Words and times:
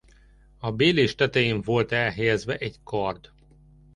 A 0.59 0.71
bélés 0.71 1.15
tetején 1.15 1.61
volt 1.61 1.91
elhelyezve 1.91 2.57
egy 2.57 2.79
kard. 2.83 3.31